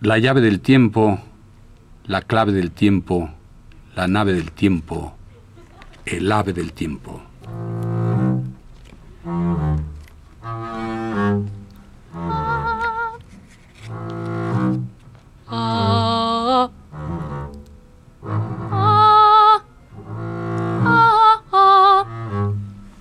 [0.00, 1.18] La llave del tiempo,
[2.04, 3.30] la clave del tiempo,
[3.94, 5.16] la nave del tiempo,
[6.04, 7.22] el ave del tiempo.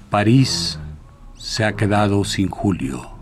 [0.10, 0.80] París
[1.38, 3.15] se ha quedado sin Julio.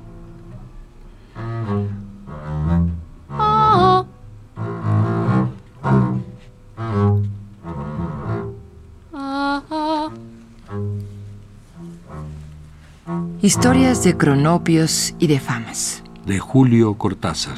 [13.44, 16.02] Historias de cronopios y de famas.
[16.26, 17.58] De Julio Cortázar.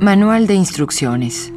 [0.00, 1.53] Manual de instrucciones.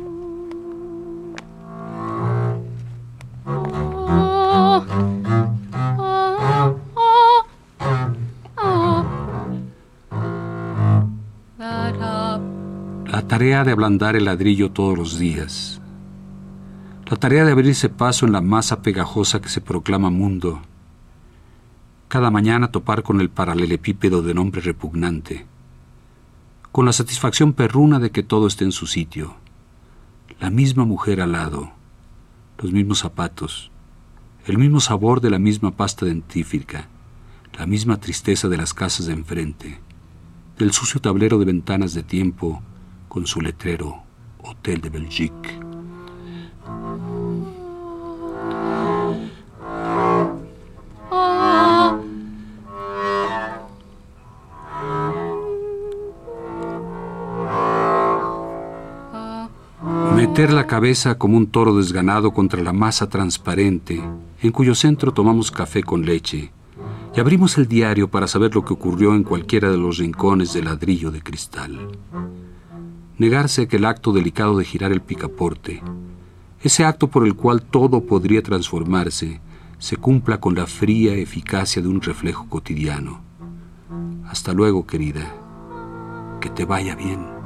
[13.48, 15.80] Tarea de ablandar el ladrillo todos los días.
[17.06, 20.60] La tarea de abrirse paso en la masa pegajosa que se proclama mundo.
[22.10, 25.46] Cada mañana topar con el paralelepípedo de nombre repugnante
[26.74, 29.38] con la satisfacción perruna de que todo esté en su sitio.
[30.42, 31.72] La misma mujer al lado,
[32.62, 33.72] los mismos zapatos,
[34.46, 36.90] el mismo sabor de la misma pasta dentífrica,
[37.58, 39.80] la misma tristeza de las casas de enfrente,
[40.58, 42.62] del sucio tablero de ventanas de tiempo
[43.08, 44.04] con su letrero
[44.44, 45.60] Hotel de Belgique.
[60.16, 64.04] Meter la cabeza como un toro desganado contra la masa transparente,
[64.42, 66.52] en cuyo centro tomamos café con leche,
[67.16, 70.64] y abrimos el diario para saber lo que ocurrió en cualquiera de los rincones de
[70.64, 71.80] ladrillo de cristal.
[73.18, 75.82] Negarse a que el acto delicado de girar el picaporte,
[76.62, 79.42] ese acto por el cual todo podría transformarse,
[79.80, 83.22] se cumpla con la fría eficacia de un reflejo cotidiano.
[84.28, 85.34] Hasta luego, querida.
[86.42, 87.37] Que te vaya bien.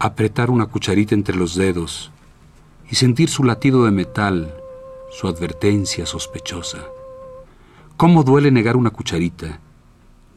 [0.00, 2.10] Apretar una cucharita entre los dedos
[2.90, 4.54] y sentir su latido de metal,
[5.12, 6.78] su advertencia sospechosa.
[7.98, 9.60] ¿Cómo duele negar una cucharita,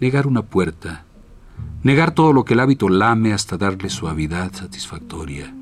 [0.02, 1.06] negar una puerta,
[1.81, 5.56] negar todo lo que el hábito lame hasta darle suavidad satisfactoria?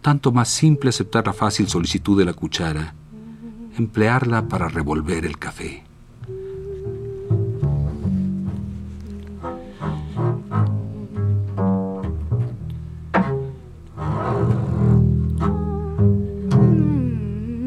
[0.00, 2.94] Tanto más simple aceptar la fácil solicitud de la cuchara,
[3.76, 5.84] emplearla para revolver el café.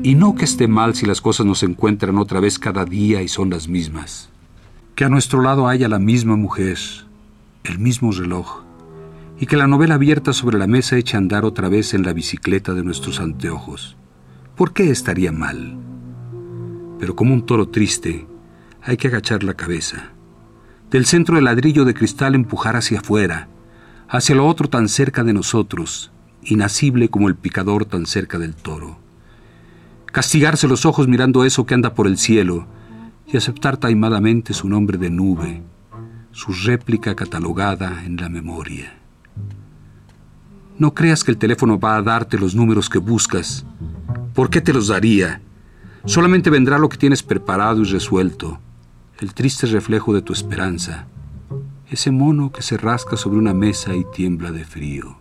[0.02, 3.28] Y no que esté mal si las cosas nos encuentran otra vez cada día y
[3.28, 4.30] son las mismas.
[4.96, 6.78] Que a nuestro lado haya la misma mujer,
[7.66, 8.64] el mismo reloj,
[9.42, 12.14] y que la novela abierta sobre la mesa eche a andar otra vez en la
[12.14, 13.98] bicicleta de nuestros anteojos.
[14.56, 15.78] ¿Por qué estaría mal?
[16.98, 18.26] Pero como un toro triste,
[18.82, 20.12] hay que agachar la cabeza.
[20.92, 23.50] Del centro del ladrillo de cristal empujar hacia afuera,
[24.08, 26.10] hacia lo otro tan cerca de nosotros,
[26.42, 29.09] inacible como el picador tan cerca del toro
[30.12, 32.68] castigarse los ojos mirando eso que anda por el cielo
[33.28, 35.62] y aceptar taimadamente su nombre de nube,
[36.32, 38.96] su réplica catalogada en la memoria.
[40.78, 43.66] No creas que el teléfono va a darte los números que buscas.
[44.34, 45.42] ¿Por qué te los daría?
[46.06, 48.60] Solamente vendrá lo que tienes preparado y resuelto,
[49.20, 51.08] el triste reflejo de tu esperanza,
[51.90, 55.18] ese mono que se rasca sobre una mesa y tiembla de frío.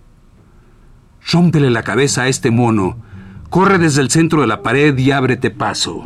[1.32, 2.96] Rómpele la cabeza a este mono,
[3.50, 6.02] Corre desde el centro de la pared y ábrete paso.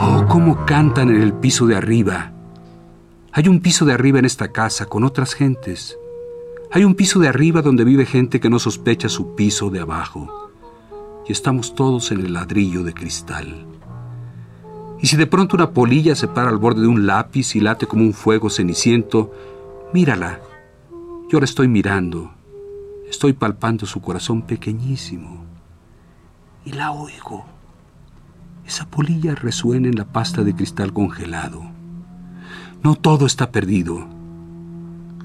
[0.00, 2.32] Oh, cómo cantan en el piso de arriba.
[3.32, 5.98] Hay un piso de arriba en esta casa con otras gentes.
[6.70, 10.52] Hay un piso de arriba donde vive gente que no sospecha su piso de abajo.
[11.26, 13.66] Y estamos todos en el ladrillo de cristal.
[15.02, 17.88] Y si de pronto una polilla se para al borde de un lápiz y late
[17.88, 19.32] como un fuego ceniciento,
[19.92, 20.38] mírala.
[21.28, 22.30] Yo la estoy mirando.
[23.10, 25.44] Estoy palpando su corazón pequeñísimo.
[26.64, 27.44] Y la oigo.
[28.64, 31.64] esa polilla resuena en la pasta de cristal congelado.
[32.84, 34.06] No todo está perdido.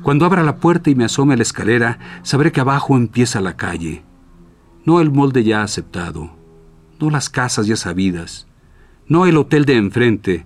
[0.01, 3.55] Cuando abra la puerta y me asome a la escalera, sabré que abajo empieza la
[3.55, 4.03] calle.
[4.85, 6.31] No el molde ya aceptado,
[6.99, 8.46] no las casas ya sabidas,
[9.07, 10.45] no el hotel de enfrente,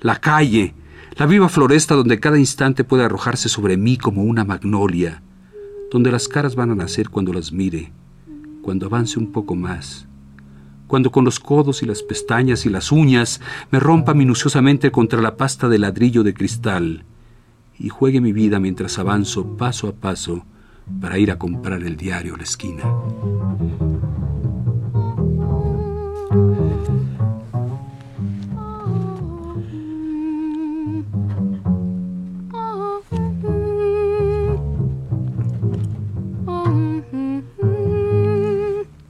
[0.00, 0.74] la calle,
[1.16, 5.22] la viva floresta donde cada instante puede arrojarse sobre mí como una magnolia,
[5.90, 7.92] donde las caras van a nacer cuando las mire,
[8.62, 10.06] cuando avance un poco más,
[10.86, 13.40] cuando con los codos y las pestañas y las uñas
[13.70, 17.04] me rompa minuciosamente contra la pasta de ladrillo de cristal
[17.78, 20.44] y juegue mi vida mientras avanzo paso a paso
[21.00, 22.82] para ir a comprar el diario a la esquina.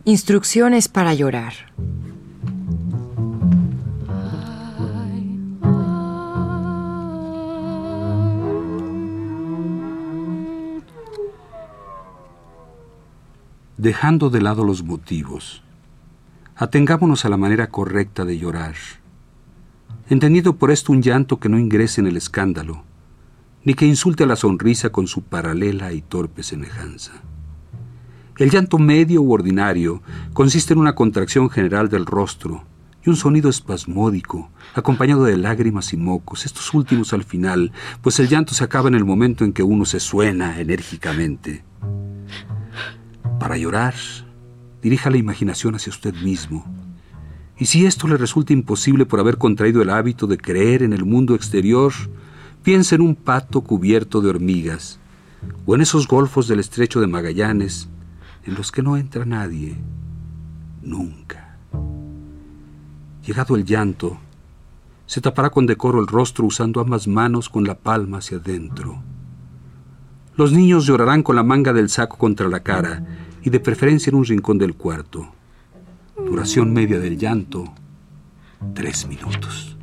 [0.06, 1.52] Instrucciones para llorar.
[13.76, 15.62] Dejando de lado los motivos,
[16.56, 18.76] atengámonos a la manera correcta de llorar,
[20.08, 22.84] entendiendo por esto un llanto que no ingrese en el escándalo,
[23.64, 27.12] ni que insulte a la sonrisa con su paralela y torpe semejanza.
[28.40, 30.00] El llanto medio u ordinario
[30.32, 32.64] consiste en una contracción general del rostro
[33.04, 37.70] y un sonido espasmódico, acompañado de lágrimas y mocos, estos últimos al final,
[38.00, 41.64] pues el llanto se acaba en el momento en que uno se suena enérgicamente.
[43.38, 43.92] Para llorar,
[44.80, 46.64] dirija la imaginación hacia usted mismo.
[47.58, 51.04] Y si esto le resulta imposible por haber contraído el hábito de creer en el
[51.04, 51.92] mundo exterior,
[52.62, 54.98] piense en un pato cubierto de hormigas,
[55.66, 57.90] o en esos golfos del estrecho de Magallanes,
[58.50, 59.76] en los que no entra nadie,
[60.82, 61.56] nunca.
[63.24, 64.18] Llegado el llanto,
[65.06, 69.00] se tapará con decoro el rostro usando ambas manos con la palma hacia adentro.
[70.34, 73.06] Los niños llorarán con la manga del saco contra la cara
[73.40, 75.28] y de preferencia en un rincón del cuarto.
[76.16, 77.72] Duración media del llanto,
[78.74, 79.76] tres minutos.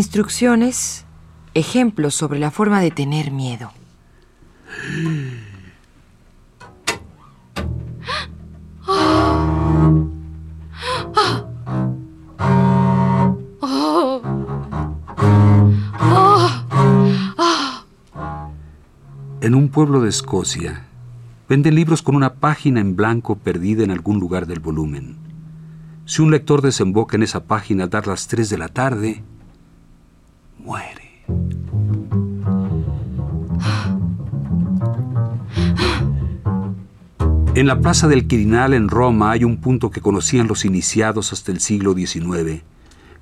[0.00, 1.04] Instrucciones,
[1.52, 3.70] ejemplos sobre la forma de tener miedo.
[19.42, 20.86] En un pueblo de Escocia,
[21.46, 25.18] venden libros con una página en blanco perdida en algún lugar del volumen.
[26.06, 29.22] Si un lector desemboca en esa página a dar las 3 de la tarde,
[30.64, 31.10] muere.
[37.54, 41.52] En la plaza del Quirinal en Roma hay un punto que conocían los iniciados hasta
[41.52, 42.62] el siglo XIX,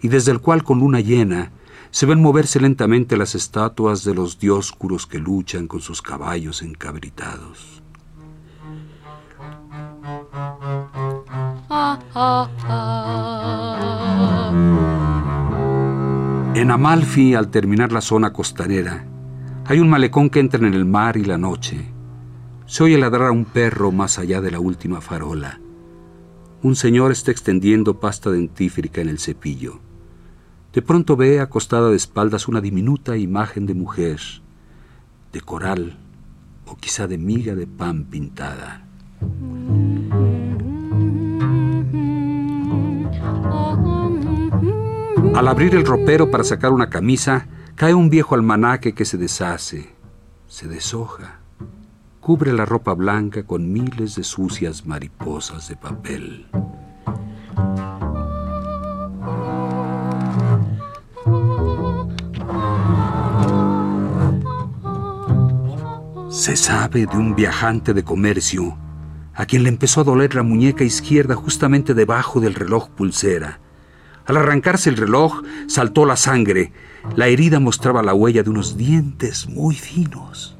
[0.00, 1.50] y desde el cual con luna llena
[1.90, 7.82] se ven moverse lentamente las estatuas de los dioscuros que luchan con sus caballos encabritados.
[16.58, 19.06] En Amalfi, al terminar la zona costanera,
[19.66, 21.86] hay un malecón que entra en el mar y la noche.
[22.66, 25.60] Se oye ladrar a un perro más allá de la última farola.
[26.64, 29.78] Un señor está extendiendo pasta dentífrica en el cepillo.
[30.72, 34.18] De pronto ve acostada de espaldas una diminuta imagen de mujer,
[35.32, 35.96] de coral
[36.66, 38.87] o quizá de miga de pan pintada.
[45.34, 49.94] Al abrir el ropero para sacar una camisa, cae un viejo almanaque que se deshace,
[50.46, 51.40] se deshoja,
[52.20, 56.46] cubre la ropa blanca con miles de sucias mariposas de papel.
[66.28, 68.76] Se sabe de un viajante de comercio
[69.34, 73.60] a quien le empezó a doler la muñeca izquierda justamente debajo del reloj pulsera
[74.28, 76.70] al arrancarse el reloj, saltó la sangre.
[77.16, 80.54] La herida mostraba la huella de unos dientes muy finos.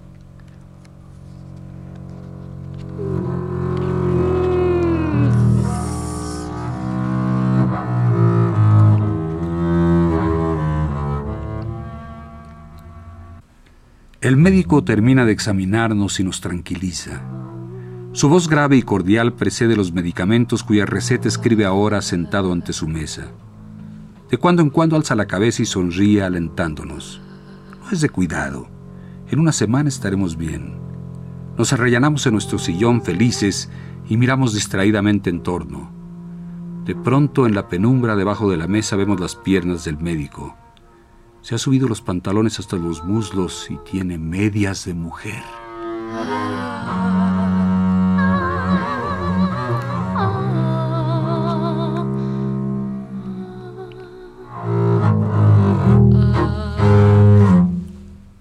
[14.23, 17.21] El médico termina de examinarnos y nos tranquiliza.
[18.13, 22.89] Su voz grave y cordial precede los medicamentos cuya receta escribe ahora sentado ante su
[22.89, 23.29] mesa.
[24.31, 27.21] De cuando en cuando alza la cabeza y sonríe alentándonos.
[27.83, 28.69] No es de cuidado.
[29.31, 30.79] En una semana estaremos bien.
[31.57, 33.71] Nos arrellanamos en nuestro sillón felices
[34.09, 35.91] y miramos distraídamente en torno.
[36.85, 40.57] De pronto en la penumbra debajo de la mesa vemos las piernas del médico.
[41.43, 45.43] Se ha subido los pantalones hasta los muslos y tiene medias de mujer.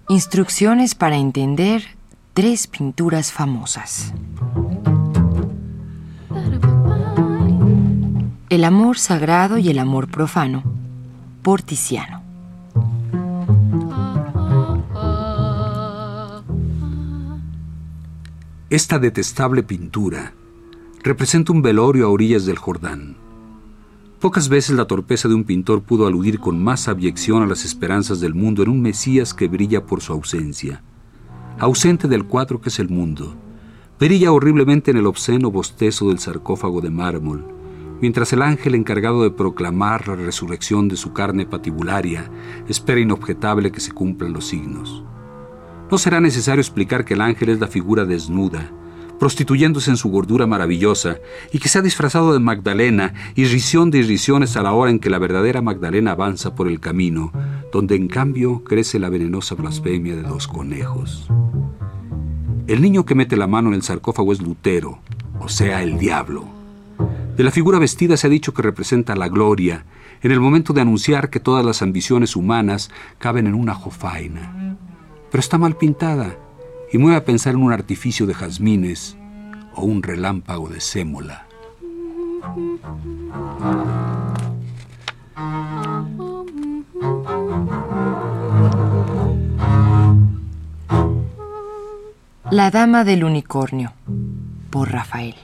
[0.09, 1.83] Instrucciones para entender
[2.33, 4.13] tres pinturas famosas.
[8.49, 10.63] El amor sagrado y el amor profano,
[11.41, 12.23] por Tiziano.
[18.69, 20.31] Esta detestable pintura
[21.03, 23.26] representa un velorio a orillas del Jordán.
[24.19, 28.19] Pocas veces la torpeza de un pintor pudo aludir con más abyección a las esperanzas
[28.19, 30.81] del mundo en un Mesías que brilla por su ausencia.
[31.59, 33.35] Ausente del cuadro que es el mundo,
[33.99, 37.45] brilla horriblemente en el obsceno bostezo del sarcófago de mármol,
[38.01, 42.31] mientras el ángel encargado de proclamar la resurrección de su carne patibularia
[42.67, 45.03] espera inobjetable que se cumplan los signos.
[45.91, 48.71] No será necesario explicar que el ángel es la figura desnuda,
[49.19, 51.17] prostituyéndose en su gordura maravillosa,
[51.51, 55.09] y que se ha disfrazado de Magdalena, irrisión de irrisiones a la hora en que
[55.09, 57.31] la verdadera Magdalena avanza por el camino,
[57.71, 61.27] donde en cambio crece la venenosa blasfemia de dos conejos.
[62.67, 64.99] El niño que mete la mano en el sarcófago es Lutero,
[65.39, 66.45] o sea, el diablo.
[67.35, 69.85] De la figura vestida se ha dicho que representa la gloria,
[70.21, 74.75] en el momento de anunciar que todas las ambiciones humanas caben en una jofaina.
[75.29, 76.35] Pero está mal pintada
[76.91, 79.17] y mueve a pensar en un artificio de jazmines
[79.75, 81.45] o un relámpago de sémola.
[92.49, 93.93] La Dama del Unicornio,
[94.69, 95.35] por Rafael.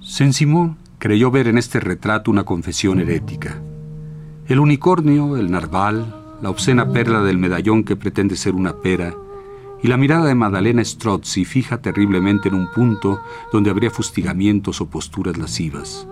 [0.00, 3.60] Saint-Simon creyó ver en este retrato una confesión herética.
[4.46, 9.14] El unicornio, el narval, la obscena perla del medallón que pretende ser una pera,
[9.82, 13.22] y la mirada de Madalena Strozzi fija terriblemente en un punto
[13.54, 16.06] donde habría fustigamientos o posturas lascivas.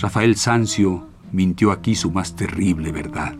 [0.00, 3.34] Rafael Sanzio mintió aquí su más terrible verdad.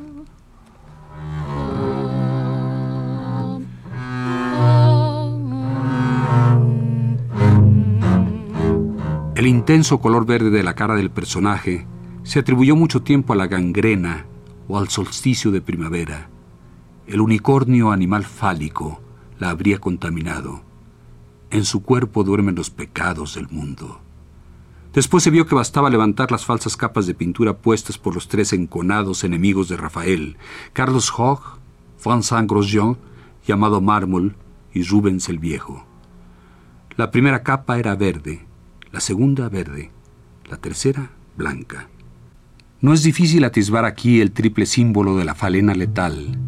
[9.37, 11.87] El intenso color verde de la cara del personaje
[12.27, 14.27] se atribuyó mucho tiempo a la gangrena
[14.67, 16.29] o al solsticio de primavera.
[17.07, 19.01] El unicornio animal fálico
[19.39, 20.63] la habría contaminado.
[21.51, 24.01] En su cuerpo duermen los pecados del mundo.
[24.93, 28.53] Después se vio que bastaba levantar las falsas capas de pintura puestas por los tres
[28.53, 30.37] enconados enemigos de Rafael,
[30.73, 31.61] Carlos Hoch,
[32.05, 32.97] Vincent Grosjean,
[33.47, 34.35] llamado Mármol,
[34.75, 35.87] y Rubens el Viejo.
[36.97, 38.45] La primera capa era verde,
[38.91, 39.93] la segunda verde,
[40.51, 41.89] la tercera blanca.
[42.87, 46.39] No es difícil atisbar aquí el triple símbolo de la falena letal,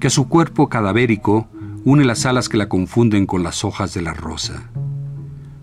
[0.00, 1.46] que a su cuerpo cadavérico
[1.84, 4.72] une las alas que la confunden con las hojas de la rosa.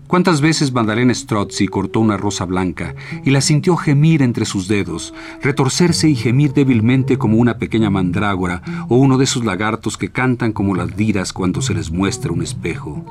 [0.06, 2.94] ¿Cuántas veces Magdalena Strozzi cortó una rosa blanca
[3.26, 5.12] y la sintió gemir entre sus dedos,
[5.42, 10.54] retorcerse y gemir débilmente como una pequeña mandrágora o uno de esos lagartos que cantan
[10.54, 13.04] como las liras cuando se les muestra un espejo?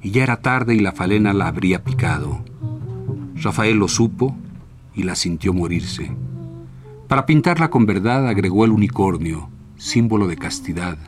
[0.00, 2.44] Y ya era tarde y la falena la habría picado.
[3.34, 4.36] Rafael lo supo
[5.00, 6.12] y la sintió morirse.
[7.08, 10.98] Para pintarla con verdad agregó el unicornio, símbolo de castidad,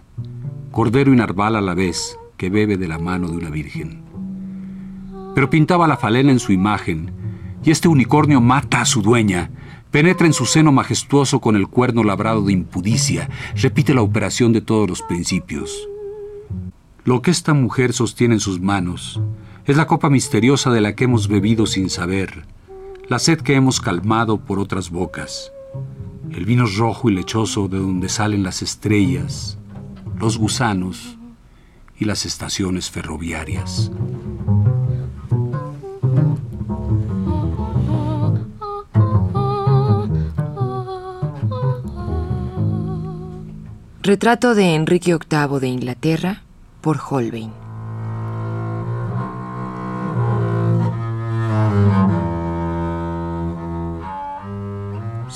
[0.71, 4.03] cordero y narval a la vez, que bebe de la mano de una virgen.
[5.35, 7.13] Pero pintaba la falena en su imagen,
[7.63, 9.51] y este unicornio mata a su dueña,
[9.91, 14.63] penetra en su seno majestuoso con el cuerno labrado de impudicia, repite la operación de
[14.63, 15.87] todos los principios.
[17.05, 19.21] Lo que esta mujer sostiene en sus manos
[19.67, 22.47] es la copa misteriosa de la que hemos bebido sin saber,
[23.09, 25.53] la sed que hemos calmado por otras bocas,
[26.31, 29.59] el vino rojo y lechoso de donde salen las estrellas,
[30.19, 31.19] los gusanos
[31.99, 33.91] y las estaciones ferroviarias.
[44.03, 46.43] Retrato de Enrique VIII de Inglaterra
[46.81, 47.62] por Holbein.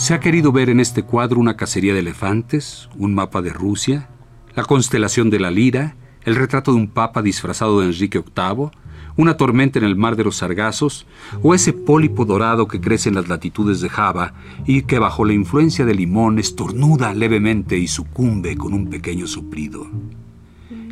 [0.06, 4.08] Se ha querido ver en este cuadro una cacería de elefantes, un mapa de Rusia,
[4.54, 8.70] la constelación de la Lira, el retrato de un papa disfrazado de Enrique VIII,
[9.16, 11.08] una tormenta en el mar de los Sargazos,
[11.42, 14.34] o ese pólipo dorado que crece en las latitudes de Java
[14.64, 19.88] y que bajo la influencia del limón estornuda levemente y sucumbe con un pequeño suplido.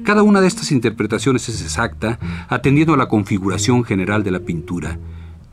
[0.02, 2.18] Cada una de estas interpretaciones es exacta,
[2.48, 4.98] atendiendo a la configuración general de la pintura,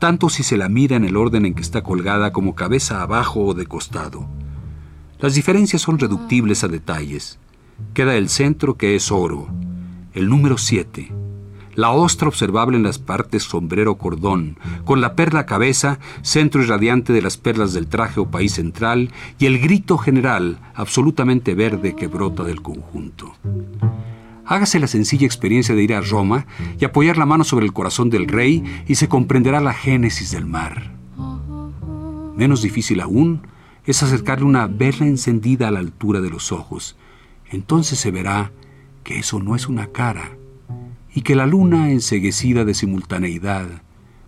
[0.01, 3.45] tanto si se la mira en el orden en que está colgada como cabeza abajo
[3.45, 4.25] o de costado.
[5.19, 7.37] Las diferencias son reductibles a detalles.
[7.93, 9.47] Queda el centro que es oro,
[10.15, 11.11] el número 7,
[11.75, 17.21] la ostra observable en las partes sombrero cordón, con la perla cabeza, centro irradiante de
[17.21, 22.43] las perlas del traje o país central, y el grito general, absolutamente verde, que brota
[22.43, 23.35] del conjunto.
[24.45, 26.45] Hágase la sencilla experiencia de ir a Roma
[26.79, 30.45] y apoyar la mano sobre el corazón del rey y se comprenderá la génesis del
[30.45, 30.91] mar.
[32.35, 33.41] Menos difícil aún
[33.85, 36.95] es acercarle una vela encendida a la altura de los ojos.
[37.49, 38.51] Entonces se verá
[39.03, 40.31] que eso no es una cara
[41.13, 43.67] y que la luna enseguecida de simultaneidad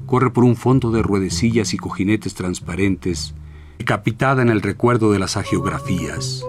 [0.05, 3.33] corre por un fondo de ruedecillas y cojinetes transparentes,
[3.77, 6.43] decapitada en el recuerdo de las agiografías.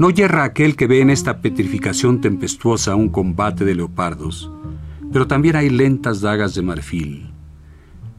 [0.00, 4.50] No yerra aquel que ve en esta petrificación tempestuosa un combate de leopardos,
[5.12, 7.30] pero también hay lentas dagas de marfil,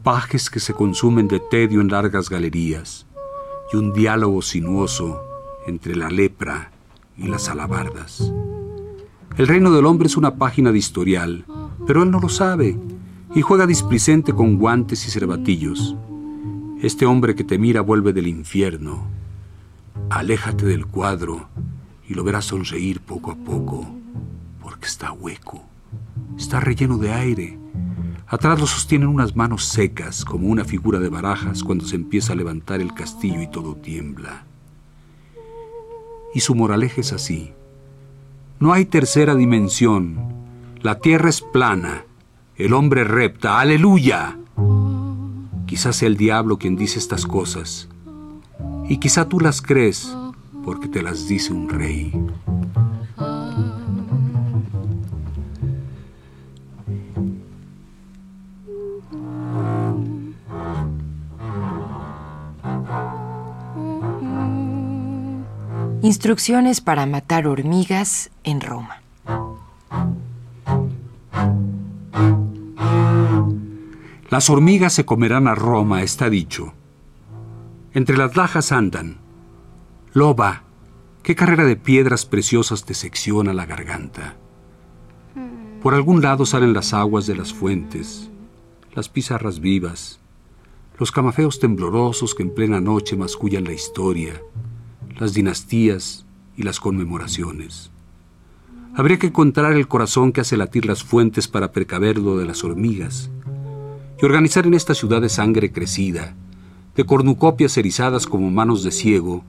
[0.04, 3.08] pajes que se consumen de tedio en largas galerías,
[3.72, 5.24] y un diálogo sinuoso
[5.66, 6.70] entre la lepra
[7.18, 8.32] y las alabardas.
[9.36, 11.44] El reino del hombre es una página de historial,
[11.84, 12.78] pero él no lo sabe
[13.34, 15.96] y juega displicente con guantes y cervatillos.
[16.80, 19.21] Este hombre que te mira vuelve del infierno.
[20.10, 21.48] Aléjate del cuadro
[22.08, 23.86] y lo verás sonreír poco a poco,
[24.60, 25.62] porque está hueco,
[26.36, 27.58] está relleno de aire.
[28.26, 32.36] Atrás lo sostienen unas manos secas, como una figura de barajas cuando se empieza a
[32.36, 34.44] levantar el castillo y todo tiembla.
[36.34, 37.52] Y su moraleja es así.
[38.58, 40.16] No hay tercera dimensión.
[40.80, 42.04] La tierra es plana.
[42.56, 43.60] El hombre repta.
[43.60, 44.38] Aleluya.
[45.66, 47.88] Quizás sea el diablo quien dice estas cosas.
[48.88, 50.14] Y quizá tú las crees
[50.64, 52.12] porque te las dice un rey.
[66.02, 69.02] Instrucciones para matar hormigas en Roma.
[74.28, 76.72] Las hormigas se comerán a Roma, está dicho.
[77.94, 79.18] Entre las lajas andan,
[80.14, 80.62] Loba,
[81.22, 84.36] qué carrera de piedras preciosas te secciona la garganta.
[85.82, 88.30] Por algún lado salen las aguas de las fuentes,
[88.94, 90.20] las pizarras vivas,
[90.98, 94.40] los camafeos temblorosos que en plena noche mascullan la historia,
[95.18, 96.24] las dinastías
[96.56, 97.90] y las conmemoraciones.
[98.94, 103.30] Habría que encontrar el corazón que hace latir las fuentes para precaverlo de las hormigas
[104.20, 106.36] y organizar en esta ciudad de sangre crecida,
[106.96, 109.44] de cornucopias erizadas como manos de ciego,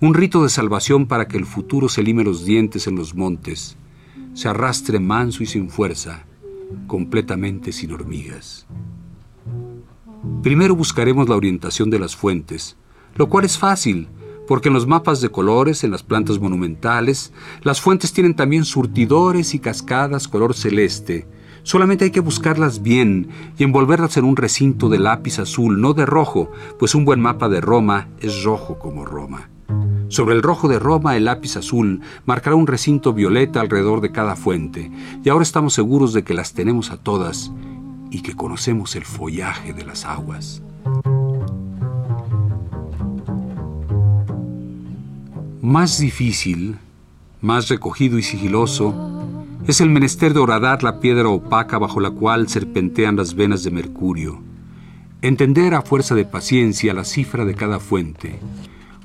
[0.00, 3.76] un rito de salvación para que el futuro se lime los dientes en los montes,
[4.34, 6.26] se arrastre manso y sin fuerza,
[6.86, 8.66] completamente sin hormigas.
[10.42, 12.76] Primero buscaremos la orientación de las fuentes,
[13.14, 14.08] lo cual es fácil,
[14.46, 17.32] porque en los mapas de colores, en las plantas monumentales,
[17.62, 21.26] las fuentes tienen también surtidores y cascadas color celeste.
[21.66, 23.26] Solamente hay que buscarlas bien
[23.58, 26.48] y envolverlas en un recinto de lápiz azul, no de rojo,
[26.78, 29.50] pues un buen mapa de Roma es rojo como Roma.
[30.06, 34.36] Sobre el rojo de Roma, el lápiz azul marcará un recinto violeta alrededor de cada
[34.36, 34.92] fuente,
[35.24, 37.50] y ahora estamos seguros de que las tenemos a todas
[38.12, 40.62] y que conocemos el follaje de las aguas.
[45.62, 46.76] Más difícil,
[47.40, 49.15] más recogido y sigiloso,
[49.66, 53.72] es el menester de horadar la piedra opaca bajo la cual serpentean las venas de
[53.72, 54.40] mercurio,
[55.22, 58.38] entender a fuerza de paciencia la cifra de cada fuente,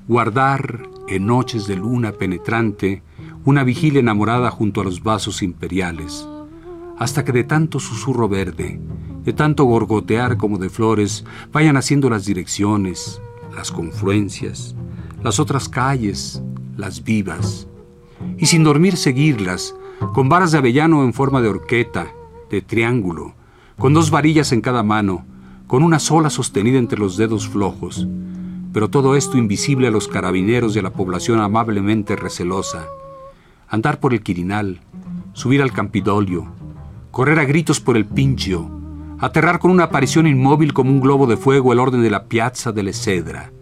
[0.08, 3.02] guardar en noches de luna penetrante
[3.44, 6.28] una vigilia enamorada junto a los vasos imperiales,
[7.00, 8.80] hasta que de tanto susurro verde,
[9.24, 13.20] de tanto gorgotear como de flores, vayan haciendo las direcciones,
[13.56, 14.76] las confluencias,
[15.24, 16.44] las otras calles,
[16.78, 17.68] las vivas,
[18.38, 19.76] y sin dormir seguirlas,
[20.14, 22.08] con varas de avellano en forma de horqueta,
[22.50, 23.34] de triángulo,
[23.78, 25.26] con dos varillas en cada mano,
[25.68, 28.08] con una sola sostenida entre los dedos flojos,
[28.74, 32.88] pero todo esto invisible a los carabineros y a la población amablemente recelosa.
[33.70, 34.82] Andar por el Quirinal,
[35.34, 36.48] subir al Campidolio,
[37.12, 38.70] correr a gritos por el Pinchio,
[39.20, 42.74] aterrar con una aparición inmóvil como un globo de fuego el orden de la Piazza
[42.74, 43.54] delle Cedra,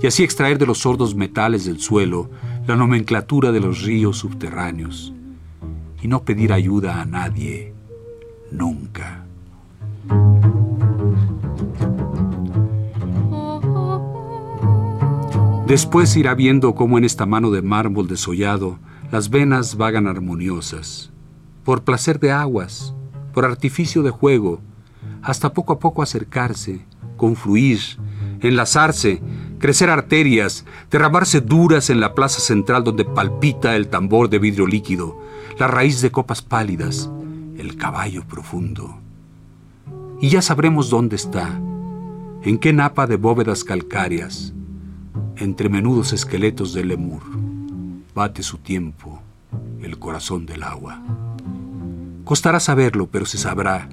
[0.00, 2.30] y así extraer de los sordos metales del suelo
[2.66, 5.12] la nomenclatura de los ríos subterráneos
[6.02, 7.72] y no pedir ayuda a nadie,
[8.50, 9.24] nunca.
[15.66, 18.78] Después irá viendo cómo en esta mano de mármol desollado
[19.12, 21.12] las venas vagan armoniosas,
[21.64, 22.94] por placer de aguas,
[23.32, 24.60] por artificio de juego,
[25.22, 26.84] hasta poco a poco acercarse,
[27.16, 27.78] confluir,
[28.40, 29.22] enlazarse,
[29.60, 35.21] crecer arterias, derramarse duras en la plaza central donde palpita el tambor de vidrio líquido,
[35.58, 37.10] la raíz de copas pálidas,
[37.56, 38.98] el caballo profundo.
[40.20, 41.60] Y ya sabremos dónde está,
[42.42, 44.52] en qué napa de bóvedas calcáreas,
[45.36, 47.22] entre menudos esqueletos de lemur,
[48.14, 49.20] bate su tiempo
[49.82, 51.00] el corazón del agua.
[52.24, 53.88] Costará saberlo, pero se sabrá.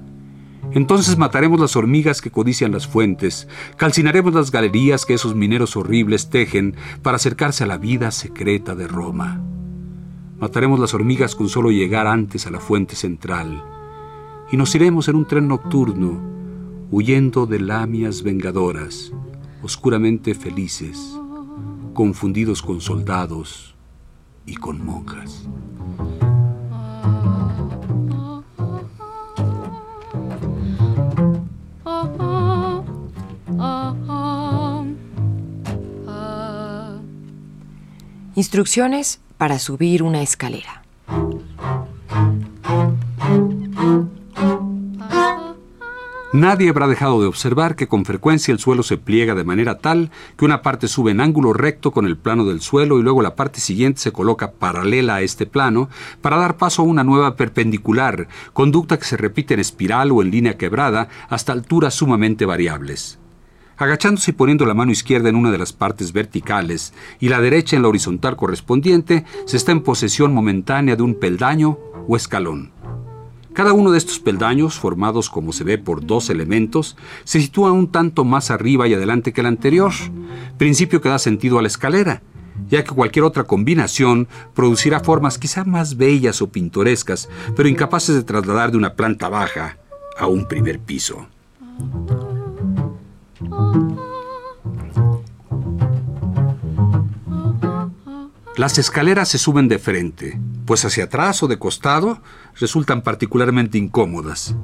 [0.72, 6.30] Entonces mataremos las hormigas que codician las fuentes, calcinaremos las galerías que esos mineros horribles
[6.30, 9.40] tejen para acercarse a la vida secreta de Roma.
[10.40, 13.62] Mataremos las hormigas con solo llegar antes a la fuente central,
[14.50, 16.18] y nos iremos en un tren nocturno,
[16.90, 19.12] huyendo de lamias vengadoras,
[19.62, 21.20] oscuramente felices
[21.94, 23.74] confundidos con soldados
[24.46, 25.46] y con monjas.
[38.36, 40.82] Instrucciones para subir una escalera.
[46.32, 50.12] Nadie habrá dejado de observar que con frecuencia el suelo se pliega de manera tal
[50.36, 53.34] que una parte sube en ángulo recto con el plano del suelo y luego la
[53.34, 55.88] parte siguiente se coloca paralela a este plano
[56.22, 60.30] para dar paso a una nueva perpendicular, conducta que se repite en espiral o en
[60.30, 63.18] línea quebrada hasta alturas sumamente variables.
[63.80, 67.76] Agachándose y poniendo la mano izquierda en una de las partes verticales y la derecha
[67.76, 72.72] en la horizontal correspondiente, se está en posesión momentánea de un peldaño o escalón.
[73.54, 77.90] Cada uno de estos peldaños, formados como se ve por dos elementos, se sitúa un
[77.90, 79.92] tanto más arriba y adelante que el anterior,
[80.58, 82.20] principio que da sentido a la escalera,
[82.68, 88.24] ya que cualquier otra combinación producirá formas quizá más bellas o pintorescas, pero incapaces de
[88.24, 89.78] trasladar de una planta baja
[90.18, 91.26] a un primer piso.
[98.56, 102.20] Las escaleras se suben de frente, pues hacia atrás o de costado
[102.58, 104.54] resultan particularmente incómodas.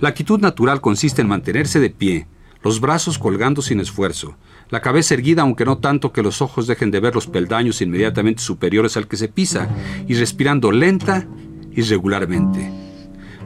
[0.00, 2.26] La actitud natural consiste en mantenerse de pie,
[2.62, 4.36] los brazos colgando sin esfuerzo,
[4.68, 8.42] la cabeza erguida aunque no tanto que los ojos dejen de ver los peldaños inmediatamente
[8.42, 9.68] superiores al que se pisa,
[10.06, 11.26] y respirando lenta
[11.72, 12.87] y regularmente.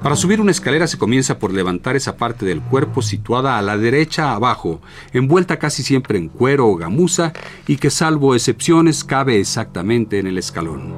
[0.03, 3.79] Para subir una escalera se comienza por levantar esa parte del cuerpo situada a la
[3.79, 7.33] derecha abajo, envuelta casi siempre en cuero o gamuza
[7.69, 10.93] y que salvo excepciones cabe exactamente en el escalón.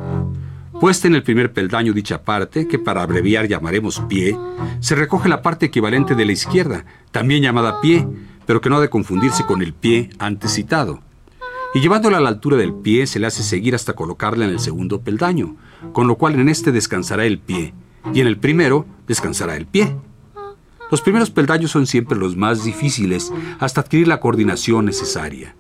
[0.80, 4.38] Puesta en el primer peldaño dicha parte, que para abreviar llamaremos pie,
[4.80, 8.08] se recoge la parte equivalente de la izquierda, también llamada pie,
[8.46, 11.02] pero que no ha de confundirse con el pie antes citado.
[11.74, 14.60] Y llevándola a la altura del pie se le hace seguir hasta colocarla en el
[14.60, 15.56] segundo peldaño,
[15.92, 17.74] con lo cual en este descansará el pie,
[18.12, 19.96] y en el primero descansará el pie.
[20.90, 25.56] Los primeros peldaños son siempre los más difíciles hasta adquirir la coordinación necesaria.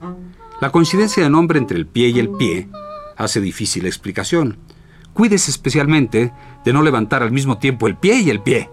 [0.60, 2.68] La coincidencia de nombre entre el pie y el pie
[3.16, 4.58] hace difícil la explicación.
[5.12, 6.32] Cuídese especialmente
[6.64, 8.68] de no levantar al mismo tiempo el pie y el pie.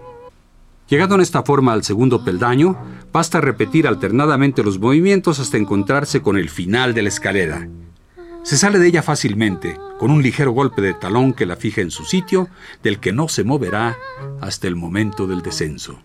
[0.88, 2.76] Llegando en esta forma al segundo peldaño,
[3.12, 7.68] basta repetir alternadamente los movimientos hasta encontrarse con el final de la escalera.
[8.42, 11.90] Se sale de ella fácilmente, con un ligero golpe de talón que la fija en
[11.90, 12.48] su sitio,
[12.82, 13.96] del que no se moverá
[14.40, 16.00] hasta el momento del descenso.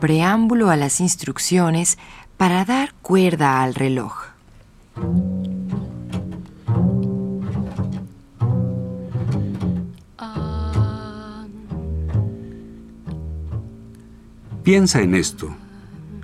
[0.00, 1.96] Preámbulo a las instrucciones
[2.36, 4.12] para dar cuerda al reloj.
[14.66, 15.54] Piensa en esto.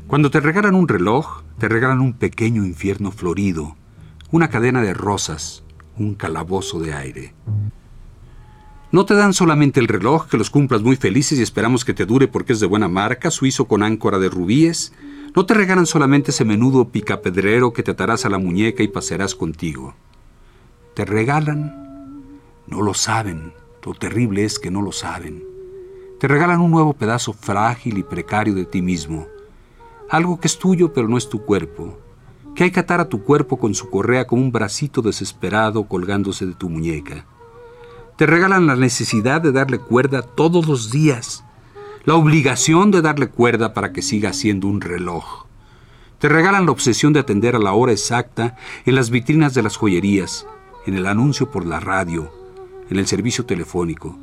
[0.08, 3.76] Cuando te regalan un reloj, te regalan un pequeño infierno florido,
[4.32, 5.62] una cadena de rosas,
[5.96, 7.34] un calabozo de aire.
[8.90, 12.04] No te dan solamente el reloj, que los cumplas muy felices y esperamos que te
[12.04, 14.92] dure porque es de buena marca, suizo con áncora de rubíes.
[15.36, 19.36] No te regalan solamente ese menudo picapedrero que te atarás a la muñeca y pasearás
[19.36, 19.94] contigo.
[20.96, 22.26] Te regalan,
[22.66, 23.52] no lo saben,
[23.86, 25.51] lo terrible es que no lo saben
[26.22, 29.26] te regalan un nuevo pedazo frágil y precario de ti mismo,
[30.08, 31.98] algo que es tuyo pero no es tu cuerpo,
[32.54, 36.46] que hay que atar a tu cuerpo con su correa como un bracito desesperado colgándose
[36.46, 37.26] de tu muñeca.
[38.16, 41.42] Te regalan la necesidad de darle cuerda todos los días,
[42.04, 45.46] la obligación de darle cuerda para que siga siendo un reloj.
[46.20, 48.54] Te regalan la obsesión de atender a la hora exacta
[48.86, 50.46] en las vitrinas de las joyerías,
[50.86, 52.32] en el anuncio por la radio,
[52.90, 54.16] en el servicio telefónico.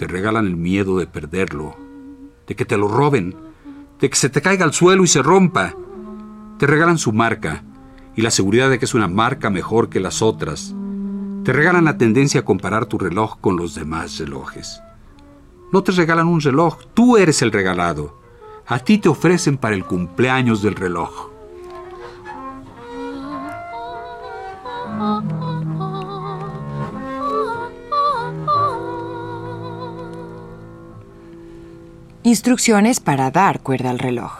[0.00, 1.76] Te regalan el miedo de perderlo,
[2.46, 3.36] de que te lo roben,
[4.00, 5.74] de que se te caiga al suelo y se rompa.
[6.58, 7.62] Te regalan su marca
[8.16, 10.74] y la seguridad de que es una marca mejor que las otras.
[11.44, 14.80] Te regalan la tendencia a comparar tu reloj con los demás relojes.
[15.70, 18.22] No te regalan un reloj, tú eres el regalado.
[18.68, 21.28] A ti te ofrecen para el cumpleaños del reloj.
[32.22, 34.32] Instrucciones para dar cuerda al reloj.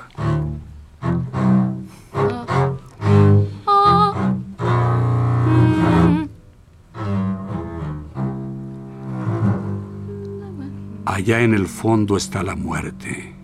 [11.07, 13.35] Allá en el fondo está la muerte,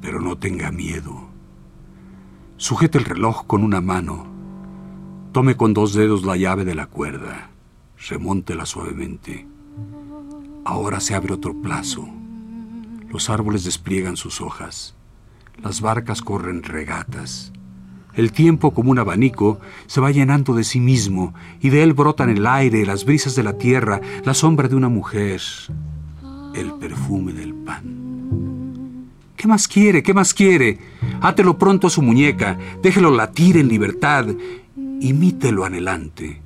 [0.00, 1.28] pero no tenga miedo.
[2.56, 4.26] Sujete el reloj con una mano.
[5.30, 7.50] Tome con dos dedos la llave de la cuerda.
[8.08, 9.46] Remóntela suavemente.
[10.64, 12.17] Ahora se abre otro plazo.
[13.10, 14.94] Los árboles despliegan sus hojas.
[15.62, 17.52] Las barcas corren regatas.
[18.14, 22.30] El tiempo, como un abanico, se va llenando de sí mismo y de él brotan
[22.30, 25.40] el aire, las brisas de la tierra, la sombra de una mujer,
[26.54, 29.08] el perfume del pan.
[29.36, 30.02] ¿Qué más quiere?
[30.02, 30.78] ¿Qué más quiere?
[31.20, 34.26] Átelo pronto a su muñeca, déjelo latir en libertad,
[35.00, 36.42] imítelo anhelante.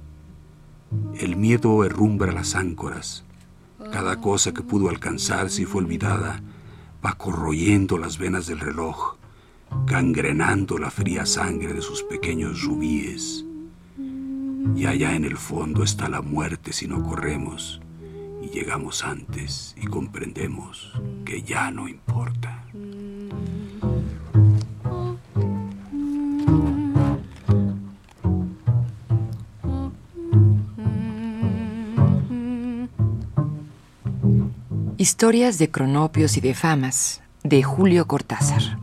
[1.19, 3.25] El miedo herrumbra las áncoras.
[3.93, 6.41] Cada cosa que pudo alcanzarse y fue olvidada
[7.05, 9.17] va corroyendo las venas del reloj,
[9.87, 13.45] gangrenando la fría sangre de sus pequeños rubíes.
[14.77, 17.81] Y allá en el fondo está la muerte si no corremos
[18.43, 20.93] y llegamos antes y comprendemos
[21.25, 22.62] que ya no importa.
[35.23, 38.81] Historias de cronopios y de famas, de Julio Cortázar.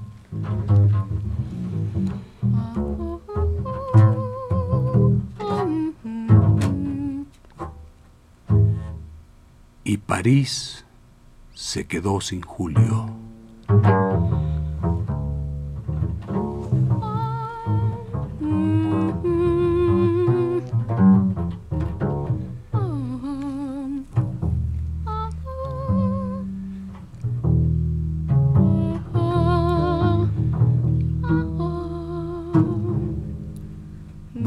[9.84, 10.86] Y París
[11.54, 13.19] se quedó sin Julio.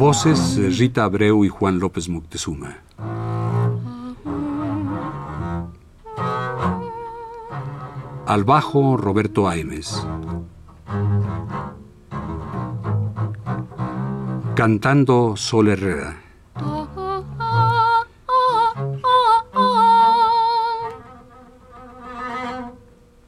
[0.02, 2.78] Voces Rita Abreu y Juan López Moctezuma.
[8.26, 10.04] Al bajo Roberto Aimes.
[14.56, 16.20] Cantando Sol Herrera.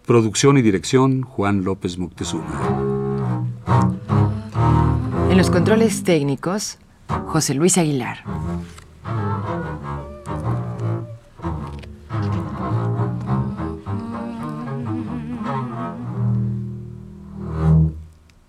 [0.05, 2.94] Producción y dirección Juan López Moctezuma.
[5.35, 6.79] En los controles técnicos,
[7.27, 8.19] José Luis Aguilar.